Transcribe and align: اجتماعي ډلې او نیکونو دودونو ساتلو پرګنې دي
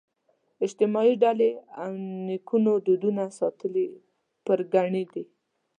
اجتماعي 0.65 1.13
ډلې 1.23 1.51
او 1.81 1.89
نیکونو 2.27 2.71
دودونو 2.85 3.23
ساتلو 3.39 3.83
پرګنې 4.45 5.03
دي 5.11 5.23